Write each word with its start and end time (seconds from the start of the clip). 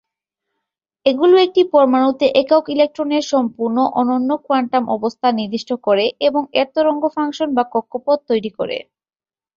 এগুলি 1.05 1.35
একটি 1.41 1.61
পরমাণুতে 1.73 2.25
একক 2.41 2.63
ইলেকট্রনের 2.69 3.23
সম্পূর্ণ, 3.31 3.77
অনন্য 3.99 4.29
কোয়ান্টাম 4.45 4.83
অবস্থা 4.95 5.27
নির্দিষ্ট 5.31 5.69
করে, 5.83 6.05
এবং 6.27 6.41
এর 6.53 6.67
তরঙ্গ 6.75 7.03
ফাংশন 7.15 7.49
বা 7.53 7.63
"কক্ষপথ" 7.73 8.19
তৈরি 8.29 8.51
করে। 8.59 8.77